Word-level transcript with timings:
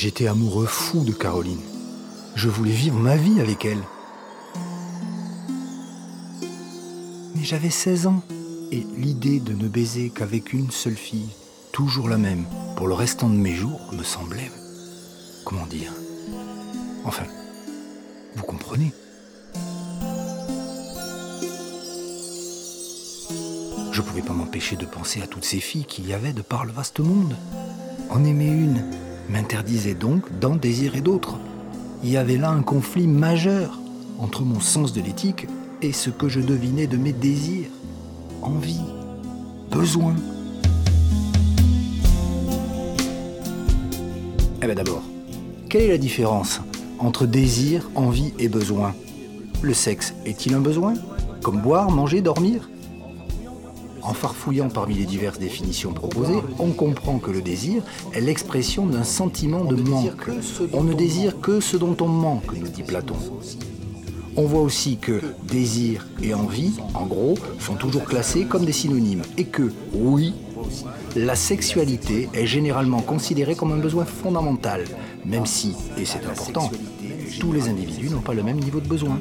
J'étais 0.00 0.28
amoureux 0.28 0.66
fou 0.66 1.02
de 1.02 1.10
Caroline. 1.10 1.58
Je 2.36 2.48
voulais 2.48 2.70
vivre 2.70 3.00
ma 3.00 3.16
vie 3.16 3.40
avec 3.40 3.64
elle. 3.64 3.82
Mais 7.34 7.42
j'avais 7.42 7.68
16 7.68 8.06
ans 8.06 8.22
et 8.70 8.86
l'idée 8.96 9.40
de 9.40 9.54
ne 9.54 9.66
baiser 9.66 10.10
qu'avec 10.10 10.52
une 10.52 10.70
seule 10.70 10.94
fille, 10.94 11.30
toujours 11.72 12.08
la 12.08 12.16
même, 12.16 12.44
pour 12.76 12.86
le 12.86 12.94
restant 12.94 13.28
de 13.28 13.34
mes 13.34 13.56
jours, 13.56 13.80
me 13.92 14.04
semblait... 14.04 14.52
Comment 15.44 15.66
dire 15.66 15.92
Enfin, 17.04 17.24
vous 18.36 18.44
comprenez 18.44 18.92
Je 23.90 24.00
pouvais 24.00 24.22
pas 24.22 24.32
m'empêcher 24.32 24.76
de 24.76 24.86
penser 24.86 25.22
à 25.22 25.26
toutes 25.26 25.44
ces 25.44 25.58
filles 25.58 25.86
qu'il 25.86 26.06
y 26.06 26.12
avait 26.12 26.32
de 26.32 26.42
par 26.42 26.64
le 26.64 26.70
vaste 26.70 27.00
monde. 27.00 27.34
En 28.10 28.24
aimer 28.24 28.46
une 28.46 28.84
m'interdisait 29.28 29.94
donc 29.94 30.24
d'en 30.40 30.56
désirer 30.56 31.00
d'autres. 31.00 31.38
Il 32.02 32.10
y 32.10 32.16
avait 32.16 32.36
là 32.36 32.50
un 32.50 32.62
conflit 32.62 33.06
majeur 33.06 33.78
entre 34.18 34.42
mon 34.42 34.60
sens 34.60 34.92
de 34.92 35.00
l'éthique 35.00 35.46
et 35.82 35.92
ce 35.92 36.10
que 36.10 36.28
je 36.28 36.40
devinais 36.40 36.86
de 36.86 36.96
mes 36.96 37.12
désirs, 37.12 37.68
envie, 38.42 38.80
besoin. 39.70 40.14
Eh 44.60 44.66
bien 44.66 44.74
d'abord, 44.74 45.02
quelle 45.68 45.82
est 45.82 45.88
la 45.88 45.98
différence 45.98 46.60
entre 46.98 47.26
désir, 47.26 47.88
envie 47.94 48.32
et 48.38 48.48
besoin? 48.48 48.94
Le 49.62 49.74
sexe 49.74 50.14
est-il 50.24 50.54
un 50.54 50.60
besoin? 50.60 50.94
Comme 51.42 51.60
boire, 51.60 51.90
manger, 51.90 52.20
dormir? 52.20 52.68
En 54.02 54.14
farfouillant 54.14 54.68
parmi 54.68 54.94
les 54.94 55.06
diverses 55.06 55.38
définitions 55.38 55.92
proposées, 55.92 56.40
on 56.58 56.70
comprend 56.70 57.18
que 57.18 57.30
le 57.30 57.42
désir 57.42 57.82
est 58.12 58.20
l'expression 58.20 58.86
d'un 58.86 59.04
sentiment 59.04 59.64
de 59.64 59.76
manque. 59.76 60.28
On 60.72 60.82
ne 60.82 60.94
désire 60.94 61.40
que 61.40 61.60
ce 61.60 61.76
dont 61.76 61.96
on 62.00 62.08
manque, 62.08 62.56
nous 62.56 62.68
dit 62.68 62.82
Platon. 62.82 63.16
On 64.36 64.44
voit 64.44 64.62
aussi 64.62 64.98
que 64.98 65.20
désir 65.50 66.06
et 66.22 66.32
envie, 66.32 66.74
en 66.94 67.06
gros, 67.06 67.34
sont 67.58 67.74
toujours 67.74 68.04
classés 68.04 68.44
comme 68.44 68.64
des 68.64 68.72
synonymes 68.72 69.22
et 69.36 69.44
que, 69.44 69.72
oui, 69.92 70.32
la 71.16 71.34
sexualité 71.34 72.28
est 72.32 72.46
généralement 72.46 73.00
considérée 73.00 73.56
comme 73.56 73.72
un 73.72 73.78
besoin 73.78 74.04
fondamental, 74.04 74.84
même 75.24 75.46
si, 75.46 75.74
et 75.96 76.04
c'est 76.04 76.24
important, 76.24 76.70
tous 77.40 77.52
les 77.52 77.68
individus 77.68 78.10
n'ont 78.10 78.20
pas 78.20 78.34
le 78.34 78.42
même 78.42 78.58
niveau 78.58 78.80
de 78.80 78.86
besoin. 78.86 79.18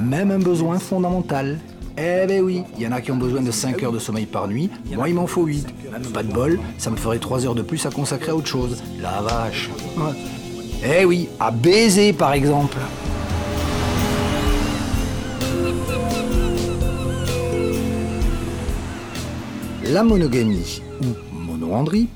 Même 0.00 0.30
un 0.30 0.38
besoin 0.38 0.78
fondamental 0.78 1.58
eh 1.96 2.26
ben 2.26 2.42
oui, 2.42 2.62
il 2.76 2.82
y 2.82 2.86
en 2.86 2.92
a 2.92 3.00
qui 3.00 3.10
ont 3.12 3.16
besoin 3.16 3.42
de 3.42 3.50
5 3.50 3.82
heures 3.82 3.92
de 3.92 3.98
sommeil 3.98 4.26
par 4.26 4.48
nuit, 4.48 4.70
moi 4.94 5.08
il 5.08 5.14
m'en 5.14 5.26
faut 5.26 5.44
8. 5.44 5.66
Pas 6.12 6.22
de 6.22 6.32
bol, 6.32 6.60
ça 6.78 6.90
me 6.90 6.96
ferait 6.96 7.18
3 7.18 7.46
heures 7.46 7.54
de 7.54 7.62
plus 7.62 7.84
à 7.86 7.90
consacrer 7.90 8.30
à 8.30 8.36
autre 8.36 8.46
chose. 8.46 8.82
La 9.00 9.20
vache. 9.22 9.70
Eh 10.84 11.04
oui, 11.04 11.28
à 11.38 11.50
baiser 11.50 12.12
par 12.12 12.32
exemple. 12.32 12.78
La 19.84 20.04
monogamie 20.04 20.82
ou 21.02 21.36
monoandrie, 21.36 22.08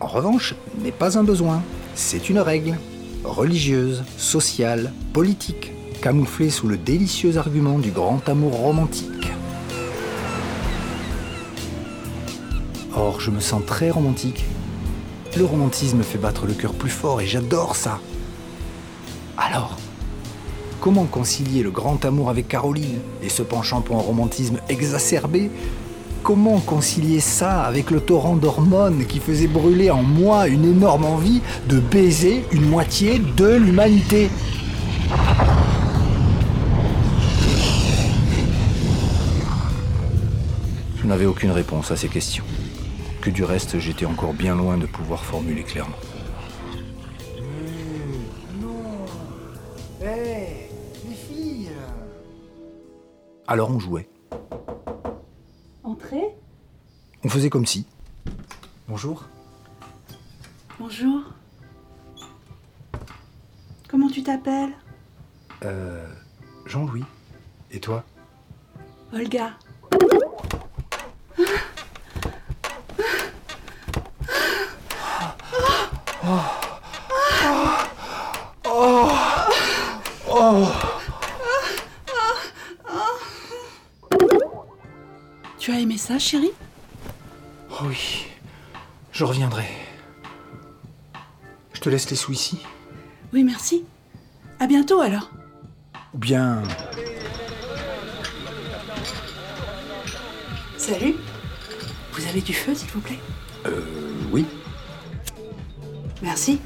en 0.00 0.06
revanche, 0.06 0.54
n'est 0.82 0.92
pas 0.92 1.18
un 1.18 1.24
besoin, 1.24 1.62
c'est 1.94 2.28
une 2.28 2.38
règle 2.38 2.76
religieuse, 3.24 4.04
sociale, 4.18 4.92
politique, 5.12 5.72
camouflée 6.02 6.50
sous 6.50 6.66
le 6.66 6.76
délicieux 6.76 7.38
argument 7.38 7.78
du 7.78 7.90
grand 7.90 8.28
amour 8.28 8.56
romantique. 8.56 9.21
Or, 12.94 13.20
je 13.20 13.30
me 13.30 13.40
sens 13.40 13.62
très 13.66 13.90
romantique. 13.90 14.44
Le 15.36 15.44
romantisme 15.44 16.02
fait 16.02 16.18
battre 16.18 16.46
le 16.46 16.52
cœur 16.52 16.74
plus 16.74 16.90
fort 16.90 17.22
et 17.22 17.26
j'adore 17.26 17.74
ça. 17.74 18.00
Alors, 19.38 19.78
comment 20.80 21.04
concilier 21.04 21.62
le 21.62 21.70
grand 21.70 22.04
amour 22.04 22.28
avec 22.28 22.48
Caroline 22.48 22.98
et 23.22 23.30
se 23.30 23.42
penchant 23.42 23.80
pour 23.80 23.96
un 23.96 24.02
romantisme 24.02 24.58
exacerbé? 24.68 25.50
Comment 26.22 26.60
concilier 26.60 27.20
ça 27.20 27.62
avec 27.62 27.90
le 27.90 28.00
torrent 28.00 28.36
d'hormones 28.36 29.06
qui 29.06 29.20
faisait 29.20 29.48
brûler 29.48 29.90
en 29.90 30.02
moi 30.02 30.46
une 30.46 30.66
énorme 30.66 31.06
envie 31.06 31.40
de 31.68 31.80
baiser 31.80 32.44
une 32.52 32.68
moitié 32.68 33.18
de 33.18 33.54
l'humanité? 33.54 34.28
Je 41.00 41.06
n'avais 41.06 41.26
aucune 41.26 41.50
réponse 41.50 41.90
à 41.90 41.96
ces 41.96 42.08
questions 42.08 42.44
que 43.22 43.30
du 43.30 43.44
reste 43.44 43.78
j'étais 43.78 44.04
encore 44.04 44.34
bien 44.34 44.56
loin 44.56 44.76
de 44.76 44.84
pouvoir 44.86 45.24
formuler 45.24 45.62
clairement. 45.62 45.96
Non 48.60 49.06
Hé 50.04 50.68
Les 51.08 51.14
filles 51.14 51.70
Alors 53.46 53.70
on 53.70 53.78
jouait. 53.78 54.08
Entrez 55.84 56.34
On 57.22 57.28
faisait 57.28 57.48
comme 57.48 57.64
si. 57.64 57.86
Bonjour. 58.88 59.24
Bonjour. 60.80 61.22
Comment 63.88 64.08
tu 64.08 64.24
t'appelles? 64.24 64.72
Euh. 65.64 66.08
Jean-Louis. 66.66 67.04
Et 67.70 67.78
toi? 67.78 68.04
Olga. 69.12 69.52
Ça, 86.02 86.18
chérie? 86.18 86.50
Oh 87.70 87.84
Oui. 87.84 88.26
Je 89.12 89.24
reviendrai. 89.24 89.66
Je 91.74 91.80
te 91.80 91.88
laisse 91.88 92.10
les 92.10 92.16
sous 92.16 92.32
ici. 92.32 92.58
Oui, 93.32 93.44
merci. 93.44 93.84
À 94.58 94.66
bientôt 94.66 95.00
alors. 95.00 95.30
Ou 96.12 96.18
bien. 96.18 96.64
Salut. 100.76 101.14
Vous 102.14 102.26
avez 102.26 102.40
du 102.40 102.52
feu, 102.52 102.74
s'il 102.74 102.90
vous 102.90 103.00
plaît? 103.00 103.20
Euh. 103.66 103.80
Oui. 104.32 104.44
Merci. 106.20 106.60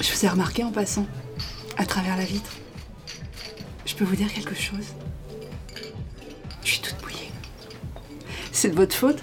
Je 0.00 0.10
vous 0.10 0.24
ai 0.24 0.28
remarqué 0.28 0.64
en 0.64 0.72
passant, 0.72 1.06
à 1.76 1.84
travers 1.84 2.16
la 2.16 2.24
vitre. 2.24 2.50
Je 3.84 3.94
peux 3.94 4.04
vous 4.04 4.16
dire 4.16 4.32
quelque 4.32 4.54
chose? 4.54 4.94
C'est 8.62 8.70
de 8.70 8.76
votre 8.76 8.94
faute 8.94 9.20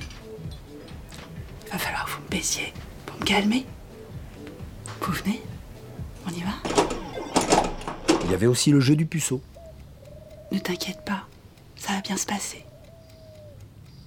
Va 1.71 1.77
falloir 1.77 2.03
que 2.03 2.11
vous 2.11 2.21
me 2.23 2.27
baisiez 2.27 2.73
pour 3.05 3.17
me 3.21 3.23
calmer. 3.23 3.65
Vous 4.99 5.13
venez 5.13 5.41
On 6.27 6.29
y 6.31 6.41
va 6.41 6.51
Il 8.25 8.31
y 8.31 8.33
avait 8.33 8.47
aussi 8.47 8.69
le 8.69 8.81
jeu 8.81 8.97
du 8.97 9.05
puceau. 9.05 9.41
Ne 10.51 10.59
t'inquiète 10.59 11.05
pas, 11.05 11.25
ça 11.77 11.93
va 11.93 12.01
bien 12.01 12.17
se 12.17 12.25
passer. 12.25 12.65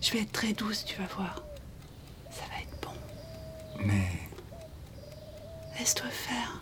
Je 0.03 0.13
vais 0.13 0.21
être 0.21 0.33
très 0.33 0.53
douce, 0.53 0.85
tu 0.85 0.97
vas 1.01 1.09
voir. 1.17 1.43
Ça 2.31 2.43
va 2.51 2.61
être 2.61 2.79
bon. 2.83 3.87
Mais. 3.87 4.09
Laisse-toi 5.79 6.11
faire. 6.11 6.61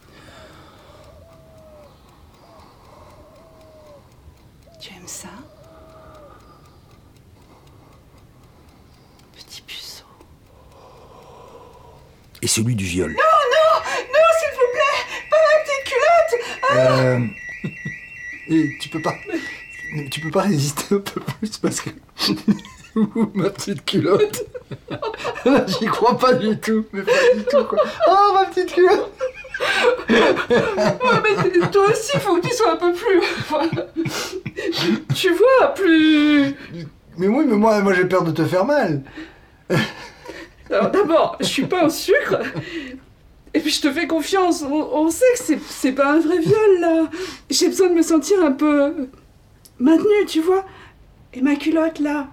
Tu 4.80 4.90
aimes 4.94 5.08
ça 5.08 5.28
Petit 9.34 9.62
puceau. 9.62 10.04
Et 12.42 12.46
celui 12.46 12.74
du 12.74 12.84
viol. 12.84 13.10
Non, 13.12 13.16
non, 13.16 14.20
s'il 14.38 14.50
vous 14.54 14.70
plaît 14.72 15.00
Pas 15.30 15.36
ma 15.46 15.54
petite 15.64 15.84
culotte 15.92 16.34
Euh... 16.76 17.26
Et 18.48 18.78
tu 18.80 18.88
peux 18.88 19.02
pas. 19.02 19.14
Tu 20.10 20.20
peux 20.20 20.30
pas 20.30 20.42
résister 20.42 20.94
un 20.94 20.98
peu 20.98 21.20
plus 21.20 21.58
parce 21.58 21.80
que. 21.80 21.90
ma 23.34 23.50
petite 23.50 23.84
culotte. 23.84 24.44
J'y 25.66 25.86
crois 25.86 26.18
pas 26.18 26.34
du 26.34 26.58
tout, 26.58 26.86
mais 26.92 27.02
pas 27.02 27.12
du 27.36 27.44
tout 27.44 27.64
quoi. 27.64 27.78
Oh 28.08 28.32
ma 28.34 28.46
petite 28.46 28.72
culotte 28.72 29.12
Ouais, 30.08 31.20
mais 31.22 31.68
toi 31.70 31.90
aussi, 31.90 32.18
faut 32.18 32.36
que 32.36 32.48
tu 32.48 32.54
sois 32.54 32.72
un 32.72 32.76
peu 32.76 32.92
plus. 32.92 33.20
tu 35.14 35.32
vois, 35.34 35.74
plus. 35.74 36.54
Mais 37.18 37.28
oui, 37.28 37.44
mais 37.46 37.56
moi, 37.56 37.80
moi 37.80 37.92
j'ai 37.94 38.06
peur 38.06 38.24
de 38.24 38.30
te 38.32 38.44
faire 38.44 38.64
mal. 38.64 39.02
Alors 40.70 40.90
d'abord, 40.90 41.36
je 41.40 41.46
suis 41.46 41.66
pas 41.66 41.86
au 41.86 41.90
sucre. 41.90 42.38
Et 43.52 43.60
puis 43.60 43.70
je 43.70 43.80
te 43.80 43.92
fais 43.92 44.06
confiance. 44.06 44.62
On, 44.62 44.72
on 44.72 45.10
sait 45.10 45.24
que 45.36 45.44
c'est, 45.44 45.60
c'est 45.68 45.92
pas 45.92 46.14
un 46.14 46.20
vrai 46.20 46.38
viol 46.38 46.80
là. 46.80 47.10
J'ai 47.48 47.68
besoin 47.68 47.88
de 47.88 47.94
me 47.94 48.02
sentir 48.02 48.42
un 48.44 48.52
peu 48.52 49.08
maintenue, 49.78 50.26
tu 50.28 50.40
vois. 50.40 50.64
Et 51.34 51.40
ma 51.40 51.56
culotte 51.56 51.98
là, 51.98 52.28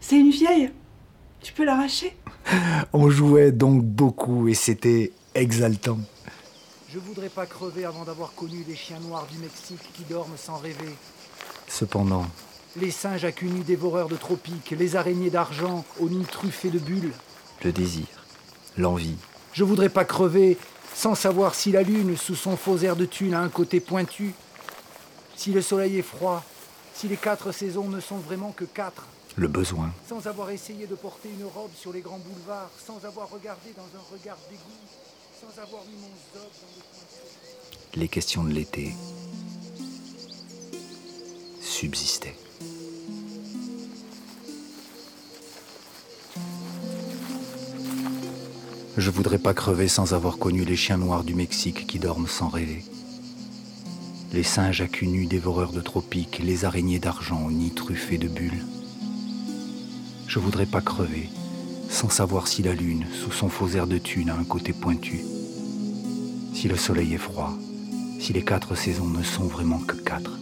c'est 0.00 0.16
une 0.16 0.30
vieille. 0.30 0.70
Tu 1.40 1.52
peux 1.52 1.64
l'arracher? 1.64 2.16
On 2.92 3.10
jouait 3.10 3.52
donc 3.52 3.82
beaucoup 3.82 4.48
et 4.48 4.54
c'était 4.54 5.12
exaltant. 5.34 5.98
Je 6.92 6.98
voudrais 7.00 7.28
pas 7.28 7.46
crever 7.46 7.84
avant 7.84 8.04
d'avoir 8.04 8.32
connu 8.34 8.64
les 8.68 8.76
chiens 8.76 9.00
noirs 9.00 9.26
du 9.26 9.38
Mexique 9.38 9.80
qui 9.94 10.04
dorment 10.04 10.36
sans 10.36 10.58
rêver. 10.58 10.94
Cependant, 11.66 12.26
Les 12.76 12.90
singes 12.90 13.24
à 13.24 13.30
cul 13.30 13.46
nu 13.46 13.60
dévoreurs 13.60 14.08
de 14.08 14.16
tropiques, 14.16 14.74
les 14.76 14.96
araignées 14.96 15.30
d'argent 15.30 15.84
aux 16.00 16.08
nids 16.08 16.24
truffés 16.24 16.70
de 16.70 16.78
bulles. 16.78 17.12
le 17.62 17.72
désir, 17.72 18.06
l'envie, 18.76 19.16
Je 19.52 19.62
voudrais 19.62 19.88
pas 19.88 20.04
crever 20.04 20.58
sans 20.94 21.14
savoir 21.14 21.54
si 21.54 21.70
la 21.70 21.82
lune, 21.82 22.16
sous 22.16 22.34
son 22.34 22.56
faux 22.56 22.78
air 22.78 22.96
de 22.96 23.04
tulle, 23.04 23.34
a 23.34 23.40
un 23.40 23.48
côté 23.48 23.78
pointu, 23.78 24.34
si 25.36 25.52
le 25.52 25.62
soleil 25.62 25.98
est 25.98 26.02
froid, 26.02 26.42
si 26.94 27.06
les 27.08 27.16
quatre 27.16 27.52
saisons 27.52 27.88
ne 27.88 28.00
sont 28.00 28.18
vraiment 28.18 28.52
que 28.52 28.64
quatre, 28.64 29.06
le 29.36 29.48
besoin, 29.48 29.92
sans 30.08 30.26
avoir 30.26 30.50
essayé 30.50 30.86
de 30.86 30.94
porter 30.94 31.28
une 31.28 31.44
robe 31.46 31.72
sur 31.76 31.92
les 31.92 32.00
grands 32.00 32.18
boulevards, 32.18 32.70
sans 32.84 33.04
avoir 33.04 33.30
regardé 33.30 33.70
dans 33.76 33.82
un 33.82 34.02
regard 34.12 34.38
d'égout, 34.48 34.62
sans 35.40 35.60
avoir 35.60 35.82
mis 35.84 35.96
mon 35.96 36.40
zob 36.40 36.50
dans 36.60 37.96
le 37.96 38.00
les 38.00 38.08
questions 38.08 38.44
de 38.44 38.50
l'été 38.50 38.92
Je 48.96 49.10
voudrais 49.10 49.38
pas 49.38 49.54
crever 49.54 49.88
sans 49.88 50.14
avoir 50.14 50.38
connu 50.38 50.64
les 50.64 50.76
chiens 50.76 50.98
noirs 50.98 51.24
du 51.24 51.34
Mexique 51.34 51.86
qui 51.86 51.98
dorment 51.98 52.28
sans 52.28 52.48
rêver. 52.48 52.84
Les 54.32 54.42
singes 54.42 54.80
à 54.80 54.86
cul 54.86 55.08
nu 55.08 55.26
dévoreurs 55.26 55.72
de 55.72 55.80
tropiques, 55.80 56.40
les 56.42 56.64
araignées 56.64 56.98
d'argent 56.98 57.44
aux 57.44 57.50
nids 57.50 57.74
truffés 57.74 58.18
de 58.18 58.28
bulles. 58.28 58.64
Je 60.26 60.38
voudrais 60.38 60.66
pas 60.66 60.80
crever 60.80 61.28
sans 61.88 62.08
savoir 62.08 62.48
si 62.48 62.62
la 62.62 62.74
lune, 62.74 63.06
sous 63.12 63.30
son 63.30 63.48
faux 63.48 63.68
air 63.68 63.86
de 63.86 63.98
thune, 63.98 64.30
a 64.30 64.34
un 64.34 64.44
côté 64.44 64.72
pointu. 64.72 65.20
Si 66.52 66.66
le 66.66 66.76
soleil 66.76 67.14
est 67.14 67.18
froid, 67.18 67.52
si 68.18 68.32
les 68.32 68.42
quatre 68.42 68.74
saisons 68.74 69.06
ne 69.06 69.22
sont 69.22 69.44
vraiment 69.44 69.78
que 69.78 69.96
quatre. 69.96 70.38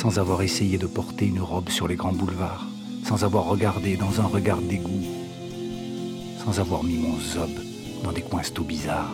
Sans 0.00 0.18
avoir 0.18 0.40
essayé 0.40 0.78
de 0.78 0.86
porter 0.86 1.26
une 1.26 1.42
robe 1.42 1.68
sur 1.68 1.86
les 1.86 1.94
grands 1.94 2.14
boulevards, 2.14 2.64
sans 3.04 3.22
avoir 3.22 3.44
regardé 3.44 3.98
dans 3.98 4.18
un 4.22 4.24
regard 4.24 4.62
d'égout, 4.62 5.04
sans 6.42 6.58
avoir 6.58 6.82
mis 6.82 6.96
mon 6.96 7.20
zob 7.20 7.50
dans 8.02 8.10
des 8.10 8.22
coins 8.22 8.40
tout 8.40 8.64
bizarres. 8.64 9.12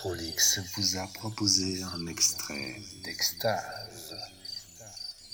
Contrôle 0.00 0.22
X 0.22 0.60
vous 0.76 0.96
a 0.96 1.08
proposé 1.08 1.82
un 1.82 2.06
extrait 2.06 2.80
d'extase. 3.02 4.14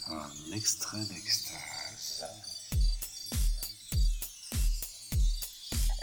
Un 0.08 0.56
extrait 0.56 1.04
d'extase. 1.04 2.24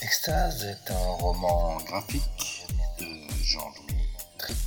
Extase 0.01 0.63
est 0.65 0.91
un 0.91 1.11
roman 1.13 1.77
graphique 1.85 2.67
de 2.99 3.33
Jean-Louis 3.43 4.07
Tripp. 4.37 4.57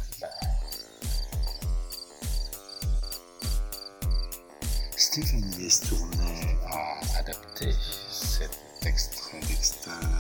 Stéphanie 4.97 5.67
Estournet 5.67 6.59
a 6.67 7.19
adapté 7.21 7.73
cet 8.11 8.59
extrait 8.85 9.39
d'extase. 9.47 10.14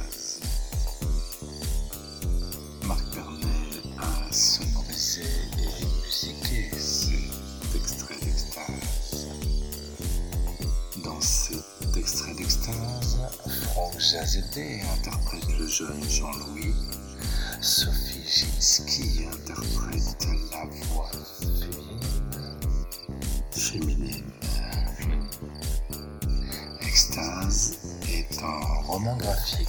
Jazédé 13.99 14.81
interprète 14.99 15.47
le 15.59 15.67
jeune 15.67 16.03
Jean-Louis. 16.09 16.75
Sophie 17.61 18.23
Ginski 18.27 19.25
interprète 19.33 20.27
la 20.51 20.65
voix 20.87 21.11
féminine. 23.53 24.25
Extase 26.83 27.79
est 28.09 28.43
un 28.43 28.61
roman 28.87 29.17
graphique 29.17 29.69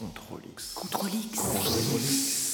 Contrôle 0.00 0.40
X. 0.56 0.72
Contrôle 0.72 1.10
X. 1.10 2.49